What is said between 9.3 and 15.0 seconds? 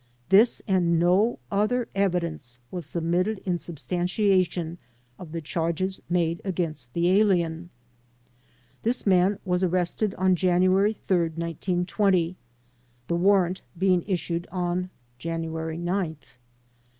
was arrested on January 3, 1920, the warrant being issued on